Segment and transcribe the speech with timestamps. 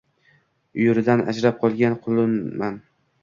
[0.79, 2.81] Uyuridan ajrab qolgan qulunman…